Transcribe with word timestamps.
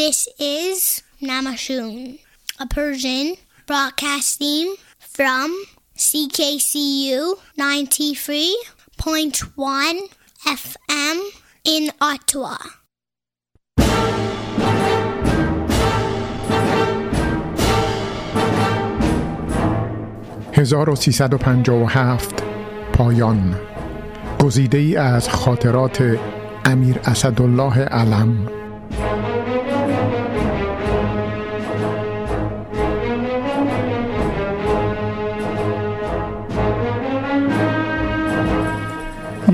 This 0.00 0.28
is 0.38 1.02
Namashun, 1.20 2.20
a 2.58 2.66
Persian 2.66 3.36
broadcasting 3.66 4.76
from 4.98 5.54
CKCU 5.94 7.36
93.1 7.58 10.08
FM 10.46 11.20
in 11.64 11.90
Ottawa. 12.00 12.56
«1357 20.52 22.42
پایان 22.92 23.60
گزیده 24.44 24.78
ای 24.78 24.96
از 24.96 25.28
خاطرات 25.28 26.18
امیر 26.64 27.00
اسدالله 27.04 27.78
علم 27.78 28.60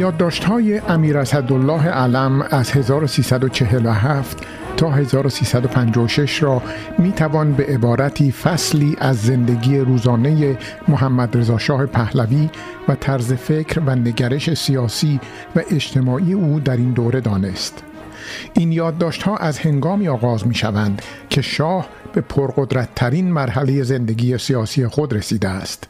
یادداشت 0.02 0.44
های 0.44 0.78
امیر 0.78 1.18
اسدالله 1.18 1.88
علم 1.88 2.42
از 2.42 2.72
1347 2.72 4.46
تا 4.78 4.92
1356 4.92 6.44
را 6.44 6.62
می 7.00 7.12
توان 7.12 7.54
به 7.54 7.66
عبارتی 7.66 8.32
فصلی 8.32 8.96
از 9.00 9.22
زندگی 9.22 9.78
روزانه 9.78 10.58
محمد 10.88 11.38
رضا 11.38 11.58
شاه 11.58 11.86
پهلوی 11.86 12.50
و 12.88 12.96
طرز 12.96 13.34
فکر 13.34 13.80
و 13.80 13.96
نگرش 13.96 14.54
سیاسی 14.54 15.20
و 15.56 15.62
اجتماعی 15.72 16.34
او 16.34 16.60
در 16.60 16.78
این 16.78 16.92
دوره 16.92 17.22
دانست. 17.22 17.84
این 18.54 18.72
یادداشت 18.72 19.24
ها 19.24 19.38
از 19.38 19.60
هنگامی 19.60 20.08
آغاز 20.08 20.48
می 20.48 20.56
شوند 20.56 21.02
که 21.30 21.42
شاه 21.42 21.88
به 22.14 22.22
پرقدرت 22.22 22.90
ترین 22.96 23.32
مرحله 23.32 23.84
زندگی 23.84 24.38
سیاسی 24.38 24.88
خود 24.88 25.14
رسیده 25.14 25.50
است. 25.50 25.88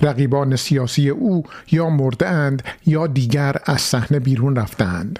رقیبان 0.00 0.56
سیاسی 0.56 1.08
او 1.08 1.44
یا 1.70 1.90
مرده 1.90 2.28
اند 2.28 2.62
یا 2.86 3.06
دیگر 3.06 3.56
از 3.64 3.80
صحنه 3.80 4.18
بیرون 4.18 4.56
رفتند. 4.56 5.18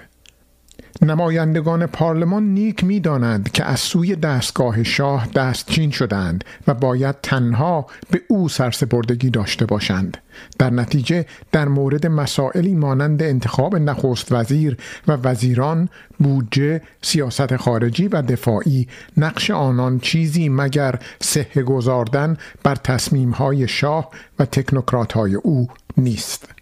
نمایندگان 1.02 1.86
پارلمان 1.86 2.42
نیک 2.42 2.84
می 2.84 3.00
دانند 3.00 3.52
که 3.52 3.64
از 3.64 3.80
سوی 3.80 4.16
دستگاه 4.16 4.82
شاه 4.82 5.28
دستچین 5.34 5.90
شدند 5.90 6.44
و 6.66 6.74
باید 6.74 7.16
تنها 7.22 7.86
به 8.10 8.20
او 8.28 8.48
سرسپردگی 8.48 9.30
داشته 9.30 9.66
باشند. 9.66 10.16
در 10.58 10.70
نتیجه 10.70 11.26
در 11.52 11.68
مورد 11.68 12.06
مسائلی 12.06 12.74
مانند 12.74 13.22
انتخاب 13.22 13.76
نخست 13.76 14.32
وزیر 14.32 14.76
و 15.08 15.12
وزیران 15.12 15.88
بودجه 16.18 16.82
سیاست 17.02 17.56
خارجی 17.56 18.08
و 18.08 18.22
دفاعی 18.22 18.88
نقش 19.16 19.50
آنان 19.50 19.98
چیزی 19.98 20.48
مگر 20.48 20.98
سه 21.20 21.62
گذاردن 21.62 22.36
بر 22.62 22.74
تصمیمهای 22.74 23.68
شاه 23.68 24.10
و 24.38 24.44
تکنوکرات 24.44 25.12
های 25.12 25.34
او 25.34 25.68
نیست. 25.96 26.55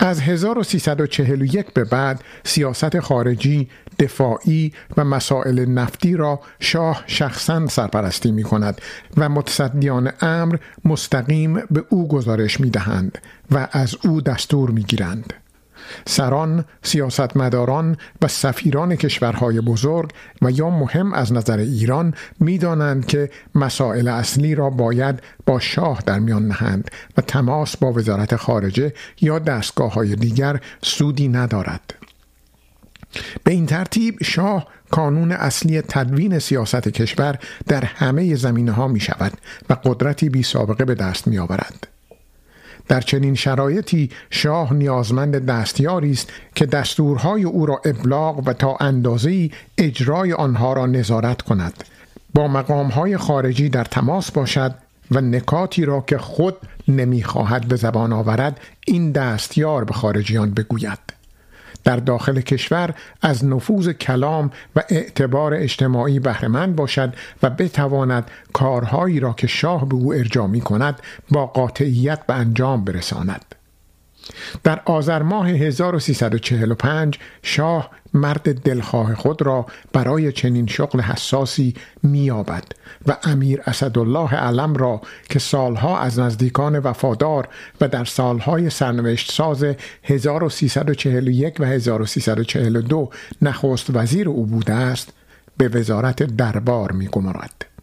از 0.00 0.20
1341 0.20 1.66
به 1.72 1.84
بعد 1.84 2.24
سیاست 2.44 3.00
خارجی، 3.00 3.68
دفاعی 3.98 4.72
و 4.96 5.04
مسائل 5.04 5.64
نفتی 5.64 6.16
را 6.16 6.40
شاه 6.60 7.04
شخصا 7.06 7.66
سرپرستی 7.66 8.32
می 8.32 8.42
کند 8.42 8.80
و 9.16 9.28
متصدیان 9.28 10.12
امر 10.20 10.56
مستقیم 10.84 11.54
به 11.54 11.84
او 11.88 12.08
گزارش 12.08 12.60
می 12.60 12.70
دهند 12.70 13.18
و 13.50 13.68
از 13.72 13.96
او 14.04 14.20
دستور 14.20 14.70
می 14.70 14.82
گیرند. 14.82 15.34
سران، 16.06 16.64
سیاستمداران 16.82 17.96
و 18.22 18.28
سفیران 18.28 18.96
کشورهای 18.96 19.60
بزرگ 19.60 20.10
و 20.42 20.50
یا 20.50 20.70
مهم 20.70 21.12
از 21.12 21.32
نظر 21.32 21.58
ایران 21.58 22.14
می‌دانند 22.40 23.06
که 23.06 23.30
مسائل 23.54 24.08
اصلی 24.08 24.54
را 24.54 24.70
باید 24.70 25.22
با 25.46 25.58
شاه 25.58 26.02
در 26.06 26.18
میان 26.18 26.48
نهند 26.48 26.90
و 27.16 27.20
تماس 27.20 27.76
با 27.76 27.92
وزارت 27.92 28.36
خارجه 28.36 28.92
یا 29.20 29.38
دستگاه 29.38 29.92
های 29.92 30.16
دیگر 30.16 30.60
سودی 30.82 31.28
ندارد. 31.28 31.94
به 33.44 33.52
این 33.52 33.66
ترتیب 33.66 34.22
شاه 34.22 34.66
کانون 34.90 35.32
اصلی 35.32 35.80
تدوین 35.80 36.38
سیاست 36.38 36.88
کشور 36.88 37.38
در 37.66 37.84
همه 37.84 38.34
زمینه 38.34 38.72
ها 38.72 38.88
می 38.88 39.00
شود 39.00 39.32
و 39.70 39.76
قدرتی 39.84 40.28
بی 40.28 40.42
سابقه 40.42 40.84
به 40.84 40.94
دست 40.94 41.26
می 41.28 41.38
آورد. 41.38 41.95
در 42.88 43.00
چنین 43.00 43.34
شرایطی 43.34 44.10
شاه 44.30 44.74
نیازمند 44.74 45.46
دستیاری 45.46 46.10
است 46.10 46.32
که 46.54 46.66
دستورهای 46.66 47.44
او 47.44 47.66
را 47.66 47.80
ابلاغ 47.84 48.48
و 48.48 48.52
تا 48.52 48.76
اندازه‌ای 48.80 49.50
اجرای 49.78 50.32
آنها 50.32 50.72
را 50.72 50.86
نظارت 50.86 51.42
کند. 51.42 51.84
با 52.34 52.48
مقامهای 52.48 53.16
خارجی 53.16 53.68
در 53.68 53.84
تماس 53.84 54.30
باشد 54.30 54.74
و 55.10 55.20
نکاتی 55.20 55.84
را 55.84 56.00
که 56.00 56.18
خود 56.18 56.56
نمی‌خواهد 56.88 57.68
به 57.68 57.76
زبان 57.76 58.12
آورد 58.12 58.60
این 58.86 59.12
دستیار 59.12 59.84
به 59.84 59.92
خارجیان 59.92 60.50
بگوید. 60.50 60.98
در 61.86 61.96
داخل 61.96 62.40
کشور 62.40 62.94
از 63.22 63.44
نفوذ 63.44 63.88
کلام 63.88 64.50
و 64.76 64.82
اعتبار 64.88 65.54
اجتماعی 65.54 66.20
بهرهمند 66.20 66.76
باشد 66.76 67.14
و 67.42 67.50
بتواند 67.50 68.30
کارهایی 68.52 69.20
را 69.20 69.32
که 69.32 69.46
شاه 69.46 69.88
به 69.88 69.94
او 69.94 70.14
ارجا 70.14 70.46
می 70.46 70.60
کند 70.60 71.00
با 71.30 71.46
قاطعیت 71.46 72.26
به 72.26 72.34
انجام 72.34 72.84
برساند. 72.84 73.55
در 74.64 74.80
آذر 74.84 75.22
ماه 75.22 75.48
1345 75.48 77.18
شاه 77.42 77.90
مرد 78.14 78.60
دلخواه 78.62 79.14
خود 79.14 79.42
را 79.42 79.66
برای 79.92 80.32
چنین 80.32 80.66
شغل 80.66 81.00
حساسی 81.00 81.74
مییابد 82.02 82.64
و 83.06 83.16
امیر 83.22 83.62
اسدالله 83.66 84.34
علم 84.34 84.74
را 84.74 85.00
که 85.30 85.38
سالها 85.38 85.98
از 85.98 86.18
نزدیکان 86.18 86.78
وفادار 86.78 87.48
و 87.80 87.88
در 87.88 88.04
سالهای 88.04 88.70
سرنوشت 88.70 89.32
ساز 89.32 89.64
1341 90.04 91.60
و 91.60 91.64
1342 91.64 93.10
نخست 93.42 93.86
وزیر 93.94 94.28
او 94.28 94.46
بوده 94.46 94.74
است 94.74 95.12
به 95.56 95.68
وزارت 95.68 96.22
دربار 96.22 96.92
میگمارد. 96.92 97.75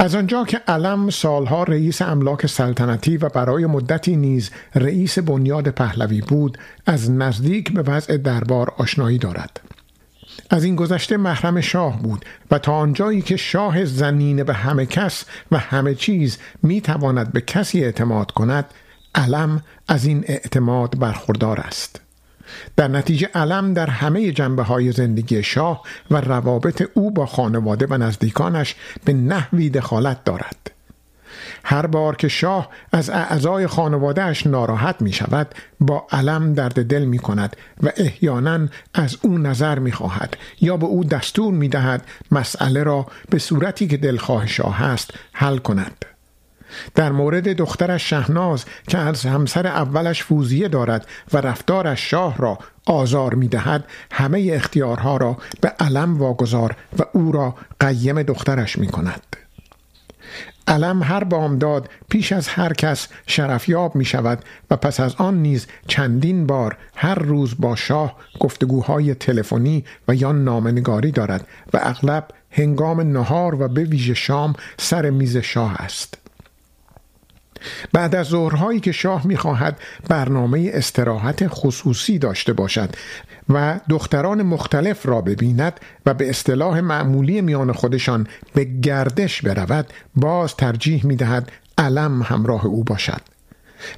از 0.00 0.14
آنجا 0.14 0.44
که 0.44 0.58
علم 0.58 1.10
سالها 1.10 1.62
رئیس 1.62 2.02
املاک 2.02 2.46
سلطنتی 2.46 3.16
و 3.16 3.28
برای 3.28 3.66
مدتی 3.66 4.16
نیز 4.16 4.50
رئیس 4.74 5.18
بنیاد 5.18 5.68
پهلوی 5.68 6.20
بود 6.20 6.58
از 6.86 7.10
نزدیک 7.10 7.72
به 7.72 7.82
وضع 7.82 8.16
دربار 8.16 8.74
آشنایی 8.76 9.18
دارد. 9.18 9.60
از 10.50 10.64
این 10.64 10.76
گذشته 10.76 11.16
محرم 11.16 11.60
شاه 11.60 12.02
بود 12.02 12.24
و 12.50 12.58
تا 12.58 12.72
آنجایی 12.72 13.22
که 13.22 13.36
شاه 13.36 13.84
زنین 13.84 14.42
به 14.42 14.54
همه 14.54 14.86
کس 14.86 15.24
و 15.52 15.58
همه 15.58 15.94
چیز 15.94 16.38
می 16.62 16.80
تواند 16.80 17.32
به 17.32 17.40
کسی 17.40 17.84
اعتماد 17.84 18.30
کند 18.30 18.64
علم 19.14 19.62
از 19.88 20.04
این 20.04 20.24
اعتماد 20.26 20.98
برخوردار 20.98 21.60
است. 21.60 22.00
در 22.76 22.88
نتیجه 22.88 23.28
علم 23.34 23.74
در 23.74 23.90
همه 23.90 24.32
جنبه 24.32 24.62
های 24.62 24.92
زندگی 24.92 25.42
شاه 25.42 25.82
و 26.10 26.20
روابط 26.20 26.88
او 26.94 27.10
با 27.10 27.26
خانواده 27.26 27.86
و 27.90 27.98
نزدیکانش 27.98 28.74
به 29.04 29.12
نحوی 29.12 29.70
دخالت 29.70 30.24
دارد. 30.24 30.70
هر 31.64 31.86
بار 31.86 32.16
که 32.16 32.28
شاه 32.28 32.68
از 32.92 33.10
اعضای 33.10 33.66
خانوادهش 33.66 34.46
ناراحت 34.46 35.02
می 35.02 35.12
شود 35.12 35.54
با 35.80 36.06
علم 36.12 36.54
درد 36.54 36.86
دل 36.86 37.04
می 37.04 37.18
کند 37.18 37.56
و 37.82 37.90
احیانا 37.96 38.68
از 38.94 39.16
او 39.22 39.38
نظر 39.38 39.78
می 39.78 39.92
خواهد 39.92 40.36
یا 40.60 40.76
به 40.76 40.86
او 40.86 41.04
دستور 41.04 41.54
می 41.54 41.68
دهد 41.68 42.06
مسئله 42.30 42.82
را 42.82 43.06
به 43.30 43.38
صورتی 43.38 43.86
که 43.86 43.96
دلخواه 43.96 44.46
شاه 44.46 44.82
است 44.82 45.10
حل 45.32 45.58
کند. 45.58 46.04
در 46.94 47.12
مورد 47.12 47.48
دخترش 47.52 48.10
شهناز 48.10 48.64
که 48.88 48.98
از 48.98 49.26
همسر 49.26 49.66
اولش 49.66 50.22
فوزیه 50.22 50.68
دارد 50.68 51.06
و 51.32 51.36
رفتارش 51.36 52.10
شاه 52.10 52.36
را 52.38 52.58
آزار 52.86 53.34
می 53.34 53.48
دهد 53.48 53.84
همه 54.12 54.50
اختیارها 54.52 55.16
را 55.16 55.36
به 55.60 55.68
علم 55.68 56.18
واگذار 56.18 56.76
و 56.98 57.02
او 57.12 57.32
را 57.32 57.54
قیم 57.80 58.22
دخترش 58.22 58.78
می 58.78 58.86
کند. 58.86 59.36
علم 60.70 61.02
هر 61.02 61.24
بامداد 61.24 61.88
پیش 62.08 62.32
از 62.32 62.48
هر 62.48 62.72
کس 62.72 63.08
شرفیاب 63.26 63.96
می 63.96 64.04
شود 64.04 64.44
و 64.70 64.76
پس 64.76 65.00
از 65.00 65.14
آن 65.14 65.42
نیز 65.42 65.66
چندین 65.86 66.46
بار 66.46 66.76
هر 66.96 67.14
روز 67.14 67.54
با 67.58 67.76
شاه 67.76 68.16
گفتگوهای 68.40 69.14
تلفنی 69.14 69.84
و 70.08 70.14
یا 70.14 70.32
نامنگاری 70.32 71.10
دارد 71.10 71.46
و 71.74 71.80
اغلب 71.82 72.28
هنگام 72.50 73.00
نهار 73.00 73.62
و 73.62 73.68
به 73.68 73.84
ویژه 73.84 74.14
شام 74.14 74.52
سر 74.78 75.10
میز 75.10 75.36
شاه 75.36 75.74
است. 75.74 76.19
بعد 77.92 78.14
از 78.14 78.26
ظهرهایی 78.26 78.80
که 78.80 78.92
شاه 78.92 79.26
می‌خواهد 79.26 79.80
برنامه 80.08 80.70
استراحت 80.74 81.48
خصوصی 81.48 82.18
داشته 82.18 82.52
باشد 82.52 82.90
و 83.48 83.80
دختران 83.88 84.42
مختلف 84.42 85.06
را 85.06 85.20
ببیند 85.20 85.80
و 86.06 86.14
به 86.14 86.30
اصطلاح 86.30 86.80
معمولی 86.80 87.40
میان 87.40 87.72
خودشان 87.72 88.26
به 88.54 88.64
گردش 88.64 89.42
برود 89.42 89.86
باز 90.16 90.56
ترجیح 90.56 91.06
می‌دهد 91.06 91.52
علم 91.78 92.22
همراه 92.22 92.66
او 92.66 92.84
باشد 92.84 93.20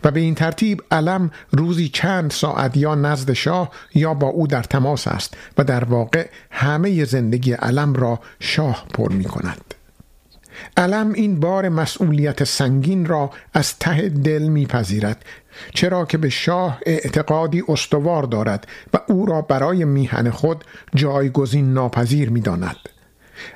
و 0.04 0.10
به 0.10 0.20
این 0.20 0.34
ترتیب 0.34 0.82
علم 0.90 1.30
روزی 1.50 1.88
چند 1.88 2.30
ساعت 2.30 2.76
یا 2.76 2.94
نزد 2.94 3.32
شاه 3.32 3.70
یا 3.94 4.14
با 4.14 4.26
او 4.26 4.46
در 4.46 4.62
تماس 4.62 5.08
است 5.08 5.36
و 5.58 5.64
در 5.64 5.84
واقع 5.84 6.28
همه 6.50 7.04
زندگی 7.04 7.52
علم 7.52 7.94
را 7.94 8.20
شاه 8.40 8.86
پر 8.94 9.12
می 9.12 9.24
کند. 9.24 9.74
علم 10.76 11.12
این 11.12 11.40
بار 11.40 11.68
مسئولیت 11.68 12.44
سنگین 12.44 13.06
را 13.06 13.30
از 13.54 13.78
ته 13.78 14.08
دل 14.08 14.42
میپذیرد 14.42 15.24
چرا 15.74 16.04
که 16.04 16.18
به 16.18 16.28
شاه 16.28 16.80
اعتقادی 16.86 17.62
استوار 17.68 18.22
دارد 18.22 18.66
و 18.94 18.98
او 19.08 19.26
را 19.26 19.42
برای 19.42 19.84
میهن 19.84 20.30
خود 20.30 20.64
جایگزین 20.94 21.72
ناپذیر 21.72 22.30
می‌داند. 22.30 22.76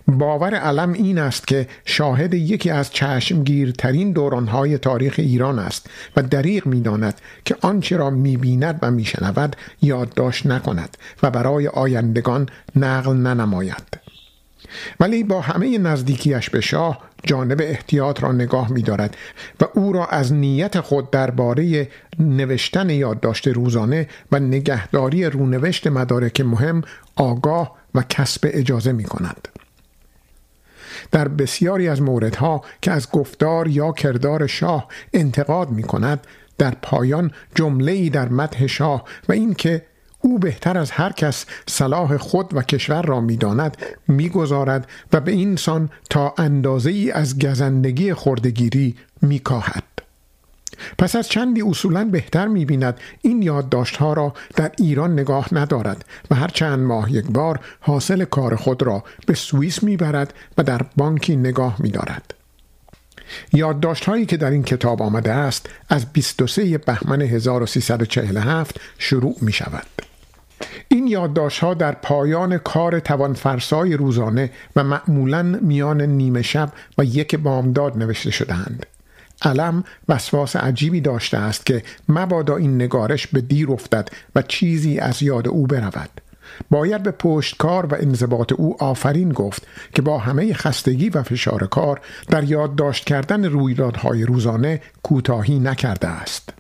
باور 0.08 0.54
علم 0.54 0.92
این 0.92 1.18
است 1.18 1.46
که 1.46 1.68
شاهد 1.84 2.34
یکی 2.34 2.70
از 2.70 2.90
چشمگیرترین 2.90 4.12
دورانهای 4.12 4.78
تاریخ 4.78 5.14
ایران 5.18 5.58
است 5.58 5.86
و 6.16 6.22
دریغ 6.22 6.66
می‌داند 6.66 7.20
که 7.44 7.56
آنچه 7.60 7.96
را 7.96 8.10
می‌بیند 8.10 8.78
و 8.82 8.90
میشنود 8.90 9.56
یادداشت 9.82 10.46
نکند 10.46 10.96
و 11.22 11.30
برای 11.30 11.68
آیندگان 11.68 12.48
نقل 12.76 13.12
ننماید. 13.12 14.05
ولی 15.00 15.25
با 15.25 15.40
همه 15.40 15.78
نزدیکیش 15.78 16.50
به 16.50 16.61
شاه 16.61 17.00
جانب 17.25 17.61
احتیاط 17.62 18.23
را 18.23 18.32
نگاه 18.32 18.73
می 18.73 18.82
دارد 18.82 19.17
و 19.61 19.64
او 19.75 19.93
را 19.93 20.06
از 20.06 20.32
نیت 20.32 20.81
خود 20.81 21.11
درباره 21.11 21.88
نوشتن 22.19 22.90
یادداشت 22.90 23.49
روزانه 23.49 24.08
و 24.32 24.38
نگهداری 24.38 25.25
رونوشت 25.25 25.87
مدارک 25.87 26.40
مهم 26.40 26.82
آگاه 27.17 27.76
و 27.94 28.02
کسب 28.08 28.50
اجازه 28.52 28.93
می 28.93 29.05
کند. 29.05 29.49
در 31.12 31.28
بسیاری 31.28 31.88
از 31.88 32.02
موردها 32.02 32.62
که 32.82 32.90
از 32.90 33.11
گفتار 33.11 33.69
یا 33.69 33.93
کردار 33.93 34.46
شاه 34.46 34.88
انتقاد 35.12 35.70
می 35.70 35.82
کند 35.82 36.26
در 36.58 36.75
پایان 36.82 37.31
جمله 37.55 37.93
ای 37.93 38.11
در 38.11 38.28
مدح 38.28 38.67
شاه 38.67 39.05
و 39.28 39.32
اینکه 39.32 39.82
او 40.26 40.38
بهتر 40.38 40.78
از 40.78 40.90
هر 40.90 41.12
کس 41.12 41.46
صلاح 41.69 42.17
خود 42.17 42.56
و 42.56 42.62
کشور 42.62 43.02
را 43.02 43.20
می‌داند 43.20 43.76
می‌گذارد 44.08 44.88
و 45.12 45.20
به 45.20 45.32
این 45.32 45.56
سان 45.56 45.90
تا 46.11 46.34
اندازه 46.38 46.90
ای 46.90 47.11
از 47.11 47.38
گزندگی 47.38 48.14
خردگیری 48.14 48.96
میکاهد 49.23 49.84
پس 50.99 51.17
از 51.17 51.28
چندی 51.28 51.62
اصولا 51.62 52.05
بهتر 52.05 52.46
می‌بیند 52.46 53.00
این 53.23 53.43
یادداشتها 53.43 54.12
را 54.12 54.34
در 54.56 54.70
ایران 54.78 55.12
نگاه 55.12 55.49
ندارد 55.52 56.05
و 56.31 56.34
هر 56.34 56.49
چند 56.49 56.78
ماه 56.78 57.12
یک 57.12 57.26
بار 57.26 57.61
حاصل 57.81 58.25
کار 58.25 58.56
خود 58.56 58.82
را 58.82 59.05
به 59.26 59.34
سوئیس 59.34 59.82
می‌برد 59.82 60.34
و 60.58 60.62
در 60.62 60.81
بانکی 60.96 61.37
نگاه 61.37 61.76
میدارد 61.78 62.34
یادداشت 63.52 64.05
هایی 64.05 64.26
که 64.26 64.37
در 64.37 64.50
این 64.50 64.62
کتاب 64.62 65.02
آمده 65.02 65.32
است 65.32 65.69
از 65.88 66.06
23 66.12 66.78
بهمن 66.78 67.23
1347 67.23 68.81
شروع 68.99 69.37
می 69.40 69.52
شود. 69.52 69.87
این 70.88 71.06
یادداشت 71.06 71.58
ها 71.58 71.74
در 71.74 71.92
پایان 71.92 72.58
کار 72.58 73.00
توانفرسای 73.00 73.96
روزانه 73.96 74.50
و 74.76 74.84
معمولا 74.84 75.42
میان 75.42 76.02
نیمه 76.02 76.42
شب 76.42 76.72
و 76.98 77.04
یک 77.04 77.36
بامداد 77.36 77.98
نوشته 77.98 78.30
شدهاند. 78.30 78.86
علم 79.42 79.84
وسواس 80.08 80.56
عجیبی 80.56 81.00
داشته 81.00 81.38
است 81.38 81.66
که 81.66 81.82
مبادا 82.08 82.56
این 82.56 82.74
نگارش 82.74 83.26
به 83.26 83.40
دیر 83.40 83.70
افتد 83.70 84.08
و 84.34 84.42
چیزی 84.42 84.98
از 84.98 85.22
یاد 85.22 85.48
او 85.48 85.66
برود. 85.66 86.10
باید 86.70 87.02
به 87.02 87.10
پشتکار 87.10 87.86
و 87.86 87.94
انضباط 88.00 88.52
او 88.52 88.82
آفرین 88.82 89.32
گفت 89.32 89.66
که 89.94 90.02
با 90.02 90.18
همه 90.18 90.54
خستگی 90.54 91.10
و 91.10 91.22
فشار 91.22 91.66
کار 91.66 92.00
در 92.28 92.44
یادداشت 92.44 93.04
کردن 93.04 93.44
رویدادهای 93.44 94.24
روزانه 94.24 94.80
کوتاهی 95.02 95.58
نکرده 95.58 96.08
است 96.08 96.52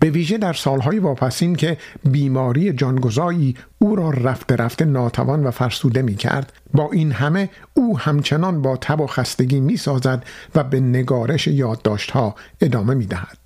به 0.00 0.10
ویژه 0.10 0.38
در 0.38 0.52
سالهای 0.52 0.98
واپسین 0.98 1.56
که 1.56 1.76
بیماری 2.04 2.72
جانگزایی 2.72 3.56
او 3.78 3.96
را 3.96 4.10
رفته 4.10 4.56
رفته 4.56 4.84
ناتوان 4.84 5.46
و 5.46 5.50
فرسوده 5.50 6.02
می 6.02 6.14
کرد 6.14 6.52
با 6.74 6.90
این 6.92 7.12
همه 7.12 7.50
او 7.74 7.98
همچنان 7.98 8.62
با 8.62 8.76
تب 8.76 9.00
و 9.00 9.06
خستگی 9.06 9.60
می 9.60 9.76
سازد 9.76 10.24
و 10.54 10.64
به 10.64 10.80
نگارش 10.80 11.46
یادداشتها 11.46 12.34
ادامه 12.60 12.94
می 12.94 13.06
دهد. 13.06 13.38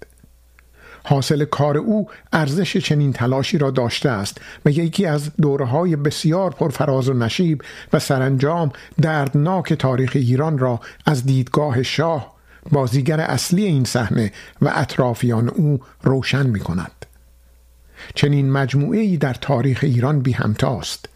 حاصل 1.04 1.44
کار 1.44 1.78
او 1.78 2.08
ارزش 2.32 2.76
چنین 2.76 3.12
تلاشی 3.12 3.58
را 3.58 3.70
داشته 3.70 4.10
است 4.10 4.40
و 4.64 4.70
یکی 4.70 5.06
از 5.06 5.30
دوره 5.36 5.64
های 5.64 5.96
بسیار 5.96 6.50
پرفراز 6.50 7.08
و 7.08 7.12
نشیب 7.12 7.62
و 7.92 7.98
سرانجام 7.98 8.72
دردناک 9.02 9.72
تاریخ 9.72 10.12
ایران 10.14 10.58
را 10.58 10.80
از 11.06 11.26
دیدگاه 11.26 11.82
شاه 11.82 12.37
بازیگر 12.72 13.20
اصلی 13.20 13.64
این 13.64 13.84
صحنه 13.84 14.32
و 14.62 14.72
اطرافیان 14.74 15.48
او 15.48 15.80
روشن 16.02 16.46
می 16.46 16.60
کند. 16.60 16.92
چنین 18.14 18.50
مجموعه 18.50 19.00
ای 19.00 19.16
در 19.16 19.34
تاریخ 19.34 19.80
ایران 19.82 20.20
بی 20.20 20.32
همتاست 20.32 21.08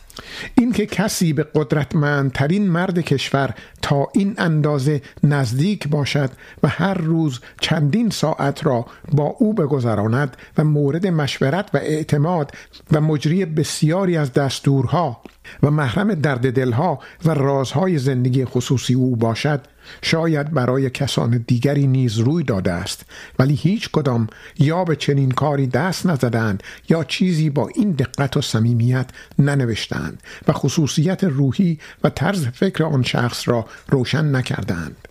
اینکه 0.55 0.87
کسی 0.87 1.33
به 1.33 1.47
قدرتمندترین 1.55 2.69
مرد 2.69 2.99
کشور 2.99 3.55
تا 3.82 4.08
این 4.14 4.34
اندازه 4.38 5.02
نزدیک 5.23 5.88
باشد 5.88 6.31
و 6.62 6.69
هر 6.69 6.94
روز 6.94 7.40
چندین 7.61 8.11
ساعت 8.11 8.67
را 8.67 8.87
با 9.12 9.25
او 9.25 9.55
بگذراند 9.55 10.37
و 10.58 10.64
مورد 10.64 11.06
مشورت 11.06 11.70
و 11.75 11.76
اعتماد 11.76 12.52
و 12.93 13.00
مجری 13.00 13.44
بسیاری 13.44 14.17
از 14.17 14.32
دستورها 14.32 15.20
و 15.62 15.70
محرم 15.70 16.14
درد 16.14 16.52
دلها 16.52 16.99
و 17.25 17.34
رازهای 17.34 17.99
زندگی 17.99 18.44
خصوصی 18.44 18.94
او 18.94 19.17
باشد 19.17 19.61
شاید 20.02 20.50
برای 20.50 20.90
کسان 20.90 21.44
دیگری 21.46 21.87
نیز 21.87 22.19
روی 22.19 22.44
داده 22.44 22.73
است. 22.73 23.05
ولی 23.38 23.55
هیچ 23.55 23.90
کدام 23.90 24.26
یا 24.58 24.85
به 24.85 24.96
چنین 24.96 25.31
کاری 25.31 25.67
دست 25.67 26.06
نزدند 26.06 26.62
یا 26.88 27.05
چیزی 27.05 27.50
با 27.50 27.69
این 27.75 27.90
دقت 27.90 28.37
و 28.37 28.43
صمیمیت 28.43 29.06
ننوشتند 29.38 30.23
و 30.49 30.52
خصوصیت 30.52 31.25
روحی 31.25 31.78
و 32.05 32.11
طرز 32.11 32.46
فکر 32.46 32.85
آن 32.85 33.02
شخص 33.02 33.49
را 33.49 33.67
روشن 33.89 34.37
نکردند. 34.37 35.09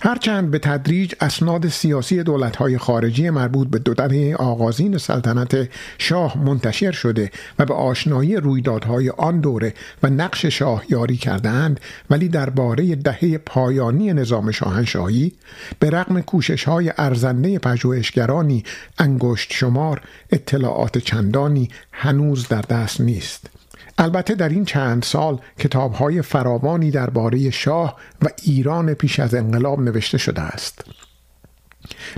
هرچند 0.00 0.50
به 0.50 0.58
تدریج 0.58 1.14
اسناد 1.20 1.68
سیاسی 1.68 2.22
دولتهای 2.22 2.78
خارجی 2.78 3.30
مربوط 3.30 3.68
به 3.68 3.78
دو 3.78 3.94
دهه 3.94 4.36
آغازین 4.36 4.98
سلطنت 4.98 5.68
شاه 5.98 6.38
منتشر 6.38 6.92
شده 6.92 7.30
و 7.58 7.64
به 7.64 7.74
آشنایی 7.74 8.36
رویدادهای 8.36 9.10
آن 9.10 9.40
دوره 9.40 9.74
و 10.02 10.08
نقش 10.08 10.46
شاه 10.46 10.84
یاری 10.88 11.16
کردند 11.16 11.80
ولی 12.10 12.28
درباره 12.28 12.94
دهه 12.94 13.38
پایانی 13.38 14.12
نظام 14.12 14.50
شاهنشاهی 14.50 15.32
به 15.78 15.90
رغم 15.90 16.20
کوشش 16.20 16.64
های 16.64 16.92
ارزنده 16.98 17.58
پژوهشگرانی 17.58 18.64
انگشت 18.98 19.52
شمار 19.52 20.00
اطلاعات 20.30 20.98
چندانی 20.98 21.68
هنوز 21.92 22.48
در 22.48 22.62
دست 22.62 23.00
نیست. 23.00 23.61
البته 24.02 24.34
در 24.34 24.48
این 24.48 24.64
چند 24.64 25.02
سال 25.02 25.38
کتابهای 25.58 26.22
فراوانی 26.22 26.90
درباره 26.90 27.50
شاه 27.50 27.96
و 28.22 28.26
ایران 28.42 28.94
پیش 28.94 29.20
از 29.20 29.34
انقلاب 29.34 29.80
نوشته 29.80 30.18
شده 30.18 30.40
است. 30.40 30.84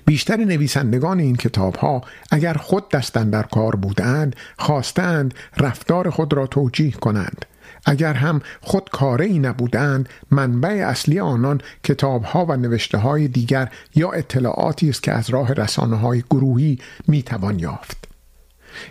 بیشتر 0.05 0.37
نویسندگان 0.37 1.21
این 1.21 1.37
کتاب 1.37 1.77
ها 1.77 2.03
اگر 2.31 2.55
خود 2.55 2.89
دستن 2.89 3.31
در 3.31 3.43
کار 3.43 3.77
بودند 3.77 4.37
خواستند 4.59 5.35
رفتار 5.57 6.11
خود 6.11 6.33
را 6.33 6.47
توجیه 6.47 6.91
کنند. 6.91 7.45
اگر 7.87 8.13
هم 8.13 8.41
خود 8.61 8.91
کاره 8.91 9.29
نبودند 9.29 10.09
منبع 10.31 10.69
اصلی 10.69 11.21
آنان 11.21 11.61
کتاب 11.83 12.25
ها 12.25 12.45
و 12.45 12.57
نوشته 12.57 12.99
های 12.99 13.29
دیگر 13.29 13.69
یا 13.95 14.11
اطلاعاتی 14.11 14.89
است 14.89 15.03
که 15.03 15.13
از 15.13 15.31
راه 15.31 15.53
رسانه 15.53 15.97
های 15.97 16.23
گروهی 16.31 16.79
می 17.09 17.23
توان 17.23 17.59
یافت. 17.59 18.14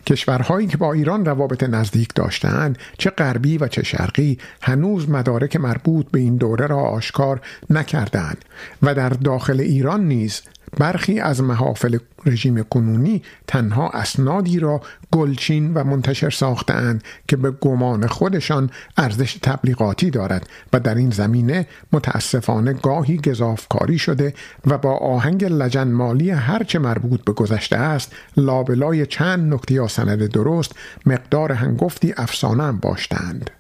کشورهایی 0.08 0.68
که 0.68 0.78
با 0.78 0.94
ایران 0.94 1.26
روابط 1.26 1.64
نزدیک 1.64 2.10
داشتند 2.16 2.78
چه 2.98 3.10
غربی 3.10 3.58
و 3.58 3.68
چه 3.68 3.84
شرقی 3.84 4.38
هنوز 4.62 5.10
مدارک 5.10 5.56
مربوط 5.56 6.06
به 6.12 6.20
این 6.20 6.36
دوره 6.36 6.68
را 6.68 6.80
آشکار 6.80 7.42
نکردند 7.70 8.46
و 8.82 8.96
در 8.96 9.10
داخل 9.10 9.60
ایران 9.60 10.08
نیز 10.08 10.42
برخی 10.78 11.20
از 11.20 11.42
محافل 11.42 11.98
رژیم 12.26 12.64
کنونی 12.64 13.22
تنها 13.48 13.90
اسنادی 13.90 14.60
را 14.60 14.82
گلچین 15.12 15.74
و 15.74 15.84
منتشر 15.84 16.30
ساختند 16.30 17.04
که 17.28 17.36
به 17.36 17.52
گمان 17.52 18.08
خودشان 18.08 18.70
ارزش 18.98 19.34
تبلیغاتی 19.42 20.10
دارد 20.10 20.50
و 20.74 20.80
در 20.80 20.96
این 20.96 21.10
زمینه 21.10 21.68
متاسفانه 21.92 22.74
گاهی 22.74 23.18
گذافکاری 23.18 23.98
شده 23.98 24.34
و 24.68 24.78
با 24.78 24.98
آهنگ 24.98 25.46
لجن 25.46 25.88
مالی 25.92 26.30
هرچه 26.32 26.80
مربوط 26.80 27.24
به 27.24 27.32
گذشته 27.32 27.78
است 27.78 28.16
لابلای 28.38 29.06
چند 29.06 29.54
نکته 29.54 29.74
یا 29.74 29.88
سند 29.88 30.26
درست 30.26 30.72
مقدار 31.06 31.52
هنگفتی 31.52 32.14
افسانه 32.18 32.64
هم 32.64 32.78
باشتند. 32.78 33.52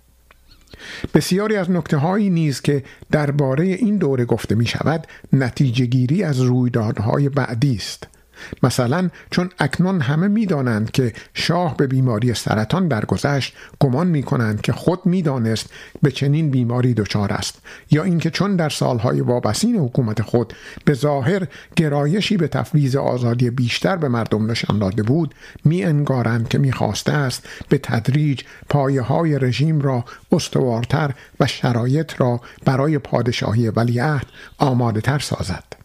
بسیاری 1.13 1.55
از 1.55 1.71
نکته 1.71 1.97
هایی 1.97 2.29
نیز 2.29 2.61
که 2.61 2.83
درباره 3.11 3.65
این 3.65 3.97
دوره 3.97 4.25
گفته 4.25 4.55
می 4.55 4.65
شود 4.65 5.07
نتیجه 5.33 5.85
گیری 5.85 6.23
از 6.23 6.41
رویدادهای 6.41 7.29
بعدی 7.29 7.75
است. 7.75 8.07
مثلا 8.63 9.09
چون 9.31 9.49
اکنون 9.59 10.01
همه 10.01 10.27
می‌دانند 10.27 10.91
که 10.91 11.13
شاه 11.33 11.77
به 11.77 11.87
بیماری 11.87 12.33
سرطان 12.33 12.87
درگذشت 12.87 13.53
گمان 13.79 14.07
می 14.07 14.23
کنند 14.23 14.61
که 14.61 14.73
خود 14.73 15.05
می‌دانست 15.05 15.69
به 16.01 16.11
چنین 16.11 16.49
بیماری 16.49 16.93
دچار 16.93 17.33
است 17.33 17.61
یا 17.91 18.03
اینکه 18.03 18.29
چون 18.29 18.55
در 18.55 18.69
سالهای 18.69 19.21
وابستین 19.21 19.75
حکومت 19.75 20.21
خود 20.21 20.53
به 20.85 20.93
ظاهر 20.93 21.47
گرایشی 21.75 22.37
به 22.37 22.47
تفویض 22.47 22.95
آزادی 22.95 23.49
بیشتر 23.49 23.95
به 23.95 24.07
مردم 24.07 24.51
نشان 24.51 24.79
داده 24.79 25.03
بود 25.03 25.35
می 25.65 25.83
انگارند 25.83 26.47
که 26.47 26.57
می‌خواسته 26.57 27.11
است 27.11 27.47
به 27.69 27.77
تدریج 27.77 28.41
پایه 28.69 29.01
های 29.01 29.39
رژیم 29.39 29.81
را 29.81 30.05
استوارتر 30.31 31.11
و 31.39 31.47
شرایط 31.47 32.13
را 32.17 32.41
برای 32.65 32.97
پادشاهی 32.97 33.69
ولیعهد 33.69 34.25
آماده 34.57 35.01
تر 35.01 35.19
سازد. 35.19 35.82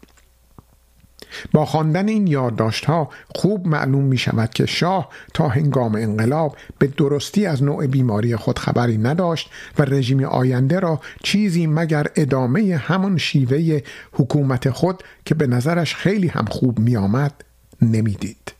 با 1.51 1.65
خواندن 1.65 2.07
این 2.07 2.27
یادداشت 2.27 2.85
ها 2.85 3.09
خوب 3.35 3.67
معلوم 3.67 4.03
می 4.03 4.17
شود 4.17 4.49
که 4.49 4.65
شاه 4.65 5.09
تا 5.33 5.47
هنگام 5.47 5.95
انقلاب 5.95 6.57
به 6.79 6.87
درستی 6.87 7.45
از 7.45 7.63
نوع 7.63 7.87
بیماری 7.87 8.35
خود 8.35 8.59
خبری 8.59 8.97
نداشت 8.97 9.49
و 9.79 9.83
رژیم 9.83 10.23
آینده 10.23 10.79
را 10.79 11.01
چیزی 11.23 11.67
مگر 11.67 12.07
ادامه 12.15 12.75
همان 12.75 13.17
شیوه 13.17 13.81
حکومت 14.13 14.69
خود 14.69 15.03
که 15.25 15.35
به 15.35 15.47
نظرش 15.47 15.95
خیلی 15.95 16.27
هم 16.27 16.45
خوب 16.45 16.79
می 16.79 16.97
آمد 16.97 17.33
نمی‌دید. 17.81 18.53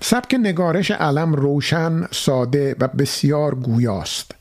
سبک 0.00 0.34
نگارش 0.34 0.90
علم 0.90 1.32
روشن، 1.32 2.06
ساده 2.10 2.76
و 2.80 2.88
بسیار 2.88 3.54
گویاست. 3.54 4.34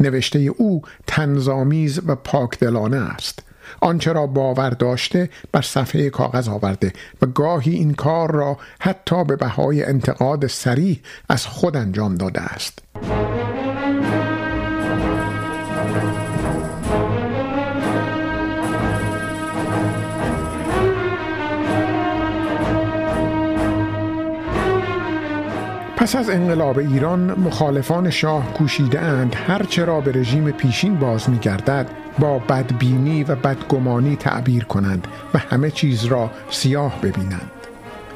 نوشته 0.00 0.38
او 0.38 0.82
تنظامیز 1.06 2.00
و 2.06 2.14
پاکدلانه 2.14 2.96
است. 2.96 3.42
آنچه 3.80 4.12
را 4.12 4.26
باور 4.26 4.70
داشته 4.70 5.30
بر 5.52 5.62
صفحه 5.62 6.10
کاغذ 6.10 6.48
آورده 6.48 6.92
و 7.22 7.26
گاهی 7.26 7.74
این 7.74 7.94
کار 7.94 8.32
را 8.32 8.58
حتی 8.80 9.24
به 9.24 9.36
بهای 9.36 9.84
انتقاد 9.84 10.46
سریح 10.46 11.00
از 11.28 11.46
خود 11.46 11.76
انجام 11.76 12.14
داده 12.14 12.40
است. 12.40 12.78
پس 26.00 26.16
از 26.16 26.30
انقلاب 26.30 26.78
ایران 26.78 27.20
مخالفان 27.40 28.10
شاه 28.10 28.52
کوشیده 28.52 29.00
اند 29.00 29.34
هرچه 29.34 29.84
را 29.84 30.00
به 30.00 30.12
رژیم 30.12 30.50
پیشین 30.50 30.96
باز 30.96 31.30
می 31.30 31.38
گردد 31.38 31.86
با 32.18 32.38
بدبینی 32.38 33.24
و 33.24 33.34
بدگمانی 33.34 34.16
تعبیر 34.16 34.64
کنند 34.64 35.06
و 35.34 35.38
همه 35.38 35.70
چیز 35.70 36.04
را 36.04 36.30
سیاه 36.50 37.00
ببینند. 37.00 37.50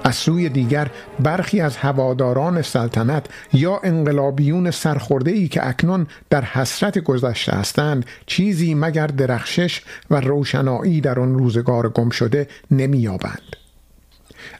از 0.05 0.15
سوی 0.15 0.49
دیگر 0.49 0.91
برخی 1.21 1.61
از 1.61 1.77
هواداران 1.77 2.63
سلطنت 2.63 3.27
یا 3.53 3.81
انقلابیون 3.85 4.71
سرخورده 4.71 5.31
ای 5.31 5.49
که 5.49 5.69
اکنون 5.69 6.07
در 6.31 6.45
حسرت 6.45 6.99
گذشته 6.99 7.53
هستند 7.53 8.07
چیزی 8.27 8.75
مگر 8.75 9.07
درخشش 9.07 9.83
و 10.11 10.21
روشنایی 10.21 11.01
در 11.01 11.21
آن 11.21 11.35
روزگار 11.35 11.89
گم 11.89 12.11
شده 12.11 12.49
نمییابند. 12.71 13.64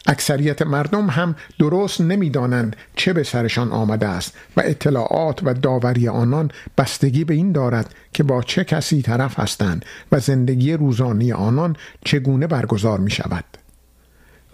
اکثریت 0.07 0.63
مردم 0.63 1.11
هم 1.11 1.37
درست 1.59 2.01
نمی‌دانند 2.01 2.77
چه 2.97 3.13
به 3.13 3.23
سرشان 3.23 3.73
آمده 3.73 4.09
است 4.09 4.35
و 4.57 4.63
اطلاعات 4.65 5.41
و 5.43 5.55
داوری 5.55 6.09
آنان 6.09 6.51
بستگی 6.79 7.25
به 7.25 7.35
این 7.35 7.53
دارد 7.53 7.95
که 8.13 8.23
با 8.23 8.43
چه 8.43 8.65
کسی 8.65 9.03
طرف 9.03 9.41
هستند 9.41 9.85
و 10.13 10.21
زندگی 10.21 10.73
روزانی 10.73 11.33
آنان 11.33 11.77
چگونه 12.05 12.47
برگزار 12.47 13.01
می 13.01 13.11
شود. 13.11 13.45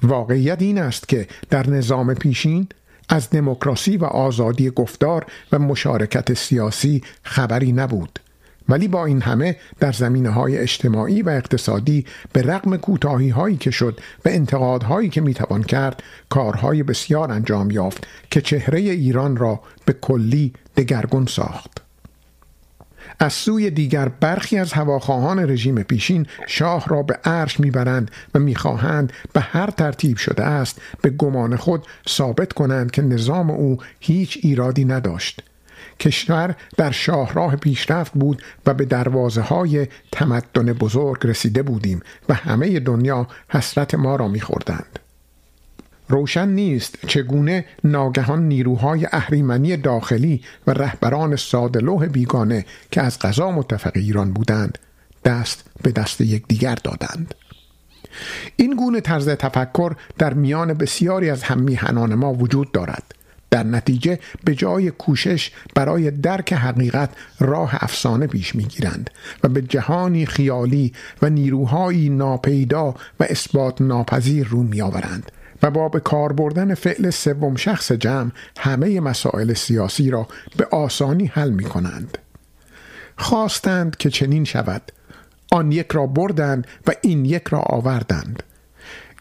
واقعیت 0.03 0.63
این 0.63 0.79
است 0.79 1.09
که 1.09 1.27
در 1.51 1.71
نظام 1.71 2.15
پیشین 2.15 2.69
از 3.09 3.31
دموکراسی 3.31 3.97
و 3.97 4.05
آزادی 4.05 4.71
گفتار 4.71 5.27
و 5.53 5.59
مشارکت 5.59 6.35
سیاسی 6.35 7.03
خبری 7.23 7.73
نبود 7.73 8.19
ولی 8.71 8.89
با 8.89 9.05
این 9.05 9.23
همه 9.23 9.57
در 9.81 9.93
زمینه 9.93 10.31
های 10.31 10.59
اجتماعی 10.59 11.23
و 11.23 11.29
اقتصادی 11.29 12.07
به 12.33 12.43
رغم 12.43 12.77
کوتاهی 12.77 13.29
هایی 13.29 13.57
که 13.57 13.71
شد 13.71 14.01
و 14.25 14.29
انتقادهایی 14.29 15.09
که 15.09 15.21
می‌توان 15.21 15.63
کرد 15.63 16.03
کارهای 16.29 16.83
بسیار 16.83 17.33
انجام 17.33 17.71
یافت 17.71 18.07
که 18.31 18.41
چهره 18.41 18.81
ایران 18.81 19.37
را 19.37 19.61
به 19.85 19.93
کلی 19.93 20.53
دگرگون 20.77 21.27
ساخت. 21.27 21.81
از 23.19 23.33
سوی 23.33 23.71
دیگر 23.71 24.09
برخی 24.09 24.59
از 24.59 24.73
هواخواهان 24.73 25.51
رژیم 25.51 25.83
پیشین 25.83 26.27
شاه 26.47 26.85
را 26.89 27.03
به 27.03 27.15
عرش 27.25 27.61
می‌برند 27.61 28.11
و 28.35 28.39
می‌خواهند 28.39 29.13
به 29.33 29.41
هر 29.41 29.71
ترتیب 29.71 30.17
شده 30.17 30.45
است 30.45 30.81
به 31.03 31.11
گمان 31.11 31.57
خود 31.57 31.87
ثابت 32.09 32.53
کنند 32.53 32.91
که 32.91 33.03
نظام 33.03 33.51
او 33.51 33.79
هیچ 34.01 34.39
ایرادی 34.43 34.85
نداشت. 34.85 35.50
کشور 36.01 36.55
در 36.77 36.91
شاهراه 36.91 37.57
پیشرفت 37.57 38.13
بود 38.13 38.43
و 38.67 38.75
به 38.75 38.85
دروازه 38.85 39.41
های 39.41 39.87
تمدن 40.13 40.73
بزرگ 40.73 41.27
رسیده 41.27 41.63
بودیم 41.63 42.01
و 42.29 42.35
همه 42.35 42.81
دنیا 42.81 43.27
حسرت 43.49 43.95
ما 43.95 44.17
را 44.17 44.29
میخوردند. 44.29 44.99
روشن 46.09 46.49
نیست 46.49 47.07
چگونه 47.07 47.65
ناگهان 47.85 48.49
نیروهای 48.49 49.07
اهریمنی 49.13 49.77
داخلی 49.77 50.43
و 50.67 50.71
رهبران 50.71 51.37
سادلوه 51.37 52.07
بیگانه 52.07 52.65
که 52.91 53.03
از 53.03 53.19
غذا 53.19 53.51
متفق 53.51 53.93
ایران 53.95 54.33
بودند 54.33 54.79
دست 55.25 55.65
به 55.83 55.93
دست 55.93 56.21
یکدیگر 56.21 56.75
دادند 56.75 57.35
این 58.57 58.77
گونه 58.77 59.01
طرز 59.01 59.29
تفکر 59.29 59.93
در 60.19 60.35
میان 60.35 60.75
بسیاری 60.75 61.31
از 61.31 61.43
هم 61.43 61.59
میهنان 61.59 62.15
ما 62.15 62.33
وجود 62.35 62.73
دارد 62.73 63.15
در 63.51 63.63
نتیجه 63.63 64.19
به 64.45 64.55
جای 64.55 64.91
کوشش 64.91 65.51
برای 65.75 66.11
درک 66.11 66.53
حقیقت 66.53 67.11
راه 67.41 67.71
افسانه 67.75 68.27
پیش 68.27 68.55
می‌گیرند 68.55 69.11
و 69.45 69.49
به 69.49 69.63
جهانی 69.63 70.27
خیالی 70.27 70.93
و 71.23 71.31
نیروهایی 71.31 72.09
ناپیدا 72.09 72.95
و 73.21 73.25
اثبات 73.25 73.81
ناپذیر 73.81 74.47
رو 74.47 74.63
میآورند 74.63 75.33
و 75.63 75.71
با 75.71 75.89
به 75.89 76.01
کار 76.01 76.33
بردن 76.33 76.75
فعل 76.75 77.11
سوم 77.11 77.57
شخص 77.57 77.93
جمع 77.93 78.31
همه 78.59 79.01
مسائل 79.01 79.55
سیاسی 79.55 80.11
را 80.11 80.29
به 80.57 80.67
آسانی 80.71 81.27
حل 81.27 81.51
می 81.51 81.65
کنند. 81.65 82.19
خواستند 83.17 83.97
که 83.97 84.11
چنین 84.11 84.45
شود. 84.45 84.93
آن 85.53 85.73
یک 85.73 85.87
را 85.91 86.07
بردند 86.07 86.67
و 86.87 86.93
این 87.03 87.25
یک 87.25 87.49
را 87.49 87.59
آوردند. 87.59 88.43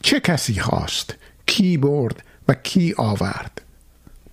چه 0.01 0.19
کسی 0.19 0.59
خواست؟ 0.59 1.15
کی 1.45 1.77
برد 1.77 2.23
و 2.47 2.53
کی 2.53 2.93
آورد؟ 2.97 3.61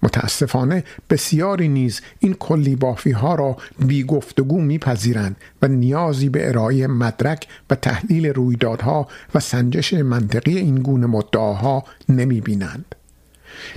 متاسفانه 0.06 0.84
بسیاری 1.10 1.68
نیز 1.68 2.00
این 2.18 2.34
کلی 2.34 2.76
بافی 2.76 3.10
ها 3.10 3.34
را 3.34 3.56
بی 3.78 4.04
گفتگو 4.04 4.60
میپذیرند 4.60 5.36
و 5.62 5.68
نیازی 5.68 6.28
به 6.28 6.48
ارائه 6.48 6.86
مدرک 6.86 7.46
و 7.70 7.75
تحلیل 7.75 8.26
رویدادها 8.26 9.08
و 9.34 9.40
سنجش 9.40 9.94
منطقی 9.94 10.56
این 10.56 10.75
گونه 10.75 11.06
مدعاها 11.06 11.84
نمی 12.08 12.40
بینند. 12.40 12.95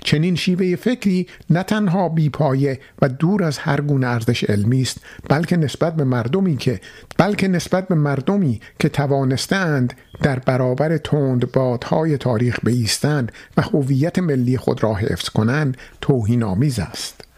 چنین 0.04 0.36
شیوه 0.36 0.76
فکری 0.76 1.28
نه 1.50 1.64
تنها 1.64 2.10
بیپایه 2.10 2.80
و 3.02 3.10
دور 3.10 3.44
از 3.44 3.58
هر 3.58 3.82
گونه 3.82 4.08
ارزش 4.08 4.44
علمی 4.44 4.82
است 4.82 4.98
بلکه 5.30 5.58
نسبت 5.58 5.96
به 5.96 6.04
مردمی 6.04 6.58
که 6.58 6.82
بلکه 7.18 7.48
نسبت 7.48 7.88
به 7.88 7.96
مردمی 7.96 8.62
که 8.80 8.90
توانستند 8.90 9.94
در 10.22 10.40
برابر 10.40 10.98
تند 10.98 11.52
بادهای 11.52 12.18
تاریخ 12.18 12.60
بیستند 12.64 13.32
و 13.58 13.62
هویت 13.62 14.20
ملی 14.20 14.58
خود 14.58 14.84
را 14.84 14.94
حفظ 14.94 15.30
کنند 15.30 15.78
توهین 16.02 16.44
آمیز 16.44 16.80
است. 16.80 17.29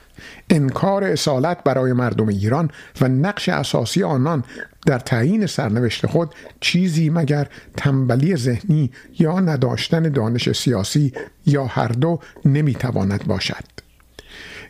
انکار 0.50 1.04
اصالت 1.04 1.64
برای 1.64 1.94
مردم 1.94 2.28
ایران 2.28 2.72
و 3.02 3.08
نقش 3.08 3.50
اساسی 3.50 4.04
آنان 4.04 4.44
در 4.86 5.00
تعیین 5.00 5.46
سرنوشت 5.46 6.06
خود 6.06 6.36
چیزی 6.60 7.10
مگر 7.10 7.48
تنبلی 7.78 8.36
ذهنی 8.36 8.92
یا 9.20 9.40
نداشتن 9.40 10.10
دانش 10.10 10.52
سیاسی 10.52 11.14
یا 11.46 11.66
هر 11.66 11.88
دو 11.88 12.20
نمی‌تواند 12.46 13.28
باشد. 13.28 13.91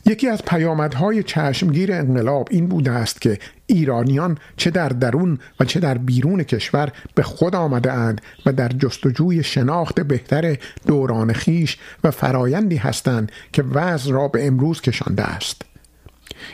یکی 0.05 0.27
از 0.27 0.41
پیامدهای 0.45 1.23
چشمگیر 1.23 1.93
انقلاب 1.93 2.47
این 2.51 2.67
بوده 2.67 2.91
است 2.91 3.21
که 3.21 3.39
ایرانیان 3.65 4.37
چه 4.57 4.71
در 4.71 4.89
درون 4.89 5.39
و 5.59 5.65
چه 5.65 5.79
در 5.79 5.97
بیرون 5.97 6.43
کشور 6.43 6.91
به 7.15 7.23
خود 7.23 7.55
آمده 7.55 7.91
اند 7.91 8.21
و 8.45 8.53
در 8.53 8.69
جستجوی 8.69 9.43
شناخت 9.43 9.99
بهتر 10.01 10.57
دوران 10.87 11.33
خیش 11.33 11.77
و 12.03 12.11
فرایندی 12.11 12.75
هستند 12.75 13.31
که 13.53 13.63
وضع 13.63 14.11
را 14.11 14.27
به 14.27 14.47
امروز 14.47 14.81
کشانده 14.81 15.23
است 15.23 15.61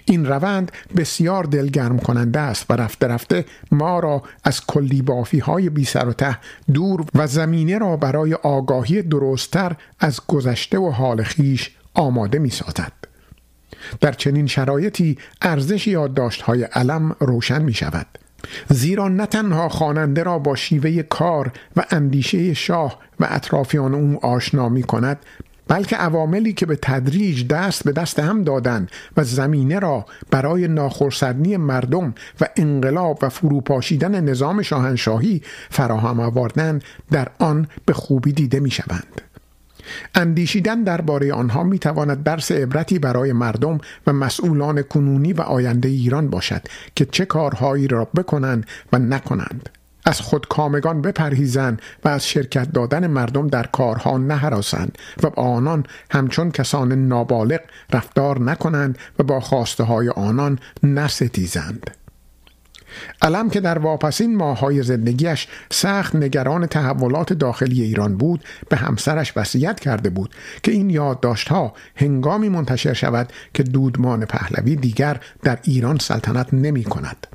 این 0.06 0.26
روند 0.26 0.72
بسیار 0.98 1.44
دلگرم 1.44 2.00
کننده 2.00 2.40
است 2.40 2.66
و 2.70 2.74
رفته 2.74 3.08
رفته 3.08 3.46
ما 3.72 4.00
را 4.00 4.24
از 4.44 4.66
کلی 4.66 5.02
بافی 5.02 5.40
های 5.40 5.70
بی 5.70 5.86
سر 5.86 6.08
و 6.08 6.14
ته 6.14 6.38
دور 6.74 7.06
و 7.16 7.28
زمینه 7.28 7.78
را 7.78 7.98
برای 7.98 8.34
آگاهی 8.34 9.02
درستتر 9.02 9.76
از 10.00 10.22
گذشته 10.28 10.80
و 10.80 10.90
حال 10.90 11.24
خیش 11.24 11.72
آماده 11.94 12.40
می 12.40 12.50
سازد. 12.50 13.07
در 14.02 14.12
چنین 14.12 14.48
شرایطی 14.48 15.18
ارزش 15.42 15.88
یادداشت 15.88 16.42
های 16.42 16.64
علم 16.64 17.16
روشن 17.20 17.62
می 17.62 17.74
شود. 17.74 18.08
زیرا 18.70 19.08
نه 19.08 19.26
تنها 19.26 19.70
خواننده 19.70 20.24
را 20.24 20.40
با 20.40 20.56
شیوه 20.56 21.02
کار 21.02 21.52
و 21.76 21.84
اندیشه 21.90 22.54
شاه 22.54 23.00
و 23.20 23.28
اطرافیان 23.30 23.94
او 23.94 24.26
آشنا 24.26 24.70
می 24.70 24.84
کند 24.84 25.20
بلکه 25.68 25.96
عواملی 25.96 26.54
که 26.54 26.66
به 26.66 26.76
تدریج 26.82 27.48
دست 27.48 27.84
به 27.84 27.92
دست 27.92 28.20
هم 28.20 28.44
دادند 28.44 28.92
و 29.18 29.24
زمینه 29.24 29.80
را 29.80 30.06
برای 30.32 30.68
ناخرسندی 30.68 31.58
مردم 31.58 32.14
و 32.42 32.48
انقلاب 32.56 33.20
و 33.22 33.30
فروپاشیدن 33.30 34.24
نظام 34.24 34.62
شاهنشاهی 34.62 35.42
فراهم 35.70 36.20
آوردند 36.20 36.84
در 37.12 37.28
آن 37.40 37.68
به 37.86 37.94
خوبی 37.94 38.34
دیده 38.34 38.60
می 38.60 38.72
شوند. 38.72 39.22
اندیشیدن 40.16 40.84
درباره 40.84 41.34
آنها 41.34 41.64
می 41.64 41.80
تواند 41.80 42.24
درس 42.24 42.52
عبرتی 42.52 43.00
برای 43.00 43.34
مردم 43.34 43.78
و 44.08 44.14
مسئولان 44.14 44.82
کنونی 44.82 45.34
و 45.34 45.42
آینده 45.42 45.90
ایران 45.90 46.30
باشد 46.30 46.62
که 46.96 47.06
چه 47.06 47.26
کارهایی 47.26 47.88
را 47.88 48.06
بکنند 48.06 48.66
و 48.94 49.00
نکنند. 49.00 49.70
از 50.08 50.22
خودکامگان 50.22 51.02
بپرهیزند 51.02 51.82
و 52.06 52.10
از 52.10 52.28
شرکت 52.28 52.72
دادن 52.72 53.08
مردم 53.08 53.48
در 53.48 53.68
کارها 53.68 54.18
نهراسند 54.18 54.98
و 55.24 55.30
با 55.30 55.44
آنان 55.44 55.86
همچون 56.12 56.52
کسان 56.52 57.08
نابالغ 57.08 57.60
رفتار 57.94 58.42
نکنند 58.42 58.98
و 59.20 59.24
با 59.24 59.40
خواسته 59.40 59.84
های 59.84 60.10
آنان 60.10 60.60
نستیزند. 60.84 61.92
علم 63.22 63.50
که 63.50 63.60
در 63.60 63.78
واپسین 63.78 64.36
ماهای 64.36 64.84
زندگیش 64.84 65.48
سخت 65.72 66.16
نگران 66.16 66.66
تحولات 66.66 67.34
داخلی 67.34 67.82
ایران 67.82 68.18
بود 68.18 68.44
به 68.70 68.78
همسرش 68.78 69.34
وصیت 69.36 69.80
کرده 69.80 70.10
بود 70.10 70.36
که 70.64 70.72
این 70.72 70.90
یادداشتها 70.90 71.74
هنگامی 71.96 72.50
منتشر 72.50 72.94
شود 72.94 73.34
که 73.54 73.64
دودمان 73.64 74.26
پهلوی 74.26 74.76
دیگر 74.76 75.20
در 75.44 75.60
ایران 75.64 75.98
سلطنت 75.98 76.54
نمی 76.54 76.84
کند. 76.84 77.28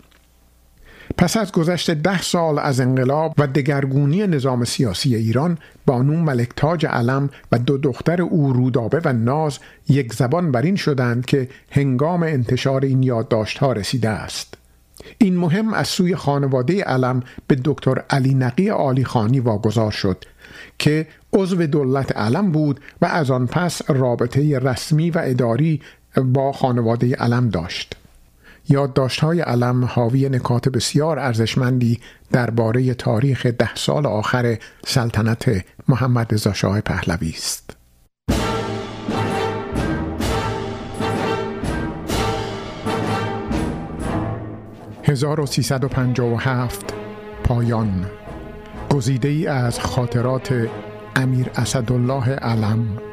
پس 1.19 1.37
از 1.37 1.53
گذشت 1.53 1.91
ده 1.91 2.23
سال 2.23 2.59
از 2.59 2.81
انقلاب 2.81 3.35
و 3.39 3.47
دگرگونی 3.47 4.27
نظام 4.27 4.65
سیاسی 4.65 5.15
ایران 5.15 5.59
بانو 5.87 6.17
ملک 6.17 6.49
تاج 6.57 6.87
علم 6.87 7.31
و 7.53 7.59
دو 7.59 7.79
دختر 7.79 8.23
او 8.23 8.53
رودابه 8.53 9.01
و 9.05 9.13
ناز 9.13 9.59
یک 9.89 10.13
زبان 10.13 10.53
بر 10.53 10.63
این 10.63 10.77
شدند 10.77 11.27
که 11.27 11.49
هنگام 11.71 12.23
انتشار 12.23 12.85
این 12.85 13.03
یادداشتها 13.03 13.73
رسیده 13.73 14.09
است 14.09 14.62
این 15.19 15.37
مهم 15.37 15.75
از 15.75 15.89
سوی 15.89 16.17
خانواده 16.17 16.83
علم 16.83 17.23
به 17.47 17.57
دکتر 17.65 18.03
علی 18.11 18.35
نقی 18.35 18.69
عالی 18.69 19.05
خانی 19.05 19.41
واگذار 19.41 19.91
شد 19.91 20.25
که 20.79 21.07
عضو 21.33 21.67
دولت 21.67 22.17
علم 22.17 22.53
بود 22.53 22.81
و 23.03 23.07
از 23.07 23.31
آن 23.31 23.47
پس 23.47 23.91
رابطه 23.91 24.59
رسمی 24.59 25.11
و 25.11 25.21
اداری 25.25 25.81
با 26.17 26.53
خانواده 26.53 27.15
علم 27.15 27.49
داشت 27.49 27.97
های 29.21 29.41
علم 29.41 29.85
حاوی 29.85 30.29
نکات 30.29 30.69
بسیار 30.69 31.19
ارزشمندی 31.19 32.01
درباره 32.33 32.95
تاریخ 32.95 33.47
ده 33.47 33.75
سال 33.75 34.07
آخر 34.07 34.59
سلطنت 34.87 35.65
محمد 35.89 36.35
رضا 36.35 36.53
شاه 36.53 36.81
پهلوی 36.81 37.31
است. 37.31 37.82
«1357 45.13 46.95
پایان. 47.45 48.07
گزیده 48.95 49.29
ای 49.29 49.47
از 49.47 49.81
خاطرات 49.81 50.69
امیر 51.17 51.51
اسدالله 51.55 52.29
علم. 52.29 53.12